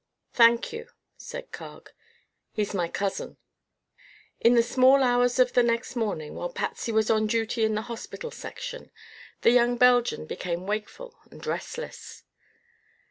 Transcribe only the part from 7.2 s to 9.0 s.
duty in the hospital section,